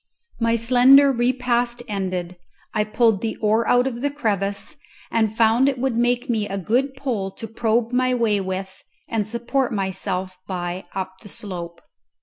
[0.39, 2.35] My slender repast ended,
[2.73, 4.75] I pulled the oar out of the crevice,
[5.11, 9.27] and found it would make me a good pole to probe my way with and
[9.27, 11.83] support myself by up the slope.